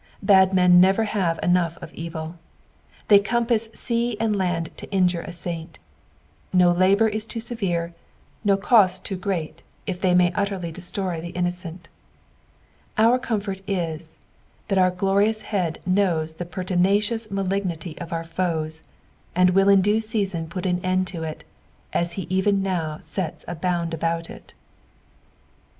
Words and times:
Bad 0.23 0.51
men 0.51 0.81
never 0.81 1.03
have 1.03 1.39
enough 1.43 1.77
ot 1.79 1.93
evil. 1.93 2.37
They 3.07 3.19
compass 3.19 3.69
sea 3.75 4.17
and 4.19 4.35
land 4.35 4.71
to 4.77 4.89
injure 4.89 5.21
a 5.21 5.31
saint; 5.31 5.77
no 6.51 6.71
labour 6.71 7.07
is 7.07 7.27
too 7.27 7.39
severe, 7.39 7.93
no 8.43 8.57
cost 8.57 9.05
too 9.05 9.15
^reat 9.15 9.57
if 9.85 10.01
they 10.01 10.15
may 10.15 10.31
utterly 10.33 10.71
destroy 10.71 11.21
the 11.21 11.29
innocent. 11.29 11.87
Our 12.97 13.19
comfort 13.19 13.61
is, 13.67 14.17
that 14.69 14.79
our 14.79 14.89
gtonous 14.89 15.43
Head 15.43 15.77
knowa 15.85 16.35
the 16.35 16.45
pertinacious 16.45 17.29
malignity 17.29 17.95
of 18.01 18.11
our 18.11 18.23
foes, 18.23 18.81
and 19.35 19.51
will 19.51 19.69
in 19.69 19.83
due 19.83 19.99
season 19.99 20.47
put 20.49 20.65
an 20.65 20.79
end 20.83 21.05
to 21.09 21.21
it, 21.21 21.43
as 21.93 22.13
he 22.13 22.23
even 22.27 22.63
now 22.63 23.01
sets 23.03 23.45
a 23.47 23.53
bound 23.53 23.93
about 23.93 24.31
it. 24.31 24.55